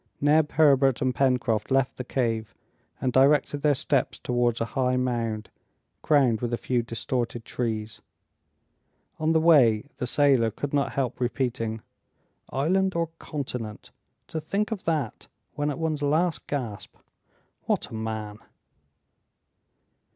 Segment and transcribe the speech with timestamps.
[0.19, 2.55] Neb, Herbert, and Pencroft left the cave
[2.99, 5.51] and directed their steps towards a high mound
[6.01, 8.01] crowned with a few distorted trees.
[9.19, 11.83] On the way the sailor could not help repeating,
[12.49, 13.91] "Island or continent!
[14.29, 16.95] To think of that, when at one's last gasp!
[17.65, 18.39] What a man!"